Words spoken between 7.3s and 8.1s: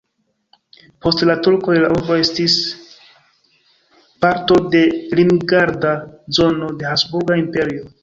Imperio.